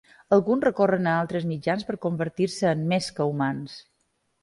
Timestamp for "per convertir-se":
1.91-2.75